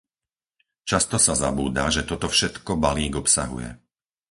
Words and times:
Často 0.89 1.17
sa 1.25 1.33
zabúda, 1.43 1.83
že 1.95 2.01
toto 2.09 2.25
všetko 2.35 2.71
balík 2.85 3.13
obsahuje. 3.21 3.69